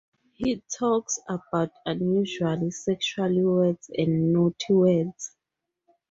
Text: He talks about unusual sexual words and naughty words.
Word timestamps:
He 0.33 0.63
talks 0.79 1.19
about 1.29 1.69
unusual 1.85 2.71
sexual 2.71 3.33
words 3.39 3.91
and 3.95 4.33
naughty 4.33 4.73
words. 4.73 5.35